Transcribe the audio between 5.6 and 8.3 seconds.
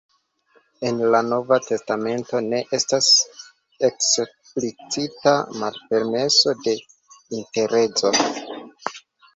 malpermeso de interezo.